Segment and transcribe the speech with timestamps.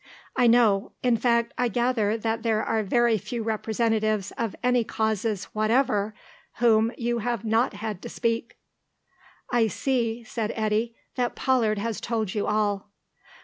[0.35, 0.93] "I know.
[1.03, 6.15] In fact, I gather that there are very few representatives of any causes whatever
[6.55, 8.57] whom you have not had to speak."
[9.51, 12.89] "I see," said Eddy, "that Pollard has told you all."